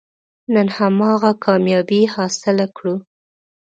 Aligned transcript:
نن 0.53 0.67
هماغه 0.77 1.31
کامیابي 1.45 2.01
حاصله 2.13 2.65
کړو. 2.77 2.95